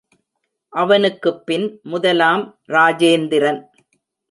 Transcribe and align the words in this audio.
அவனுக்குப் 0.73 1.45
பின், 1.45 1.79
முதலாம் 1.83 2.59
இராஜேந்திரன். 2.69 3.61